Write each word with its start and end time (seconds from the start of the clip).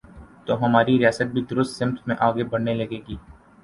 تو 0.45 0.53
ہماری 0.63 0.97
ریاست 0.99 1.27
بھی 1.33 1.41
درست 1.49 1.77
سمت 1.77 2.07
میں 2.07 2.15
آگے 2.19 2.43
بڑھنے 2.43 2.73
لگے 2.73 2.99
گی۔ 3.07 3.15